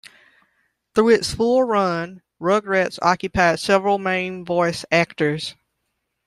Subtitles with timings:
[0.95, 5.53] Through its full run, "Rugrats" occupied several main voice actors.